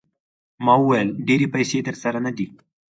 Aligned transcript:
ما 0.65 0.73
وویل 0.79 1.09
ډېرې 1.27 1.47
پیسې 1.55 1.77
درسره 1.87 2.19
نه 2.25 2.31
دي. 2.37 2.47